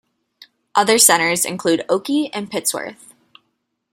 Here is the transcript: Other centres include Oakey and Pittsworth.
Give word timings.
Other 0.73 0.97
centres 0.97 1.45
include 1.45 1.85
Oakey 1.87 2.31
and 2.33 2.49
Pittsworth. 2.49 3.13